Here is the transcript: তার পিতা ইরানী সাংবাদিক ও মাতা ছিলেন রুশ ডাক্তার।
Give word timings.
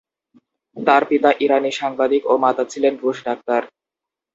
তার 0.77 1.03
পিতা 1.09 1.29
ইরানী 1.39 1.71
সাংবাদিক 1.71 2.21
ও 2.25 2.43
মাতা 2.43 2.63
ছিলেন 2.71 2.93
রুশ 3.03 3.17
ডাক্তার। 3.27 3.61